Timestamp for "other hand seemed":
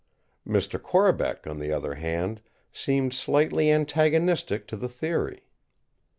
1.71-3.13